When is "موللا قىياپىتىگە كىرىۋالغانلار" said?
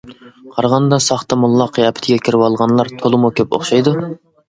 1.43-2.93